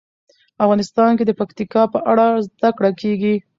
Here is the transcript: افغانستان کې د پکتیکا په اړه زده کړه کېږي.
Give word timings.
افغانستان 0.63 1.11
کې 1.17 1.23
د 1.27 1.31
پکتیکا 1.39 1.83
په 1.93 1.99
اړه 2.11 2.25
زده 2.45 2.69
کړه 2.77 2.91
کېږي. 3.01 3.35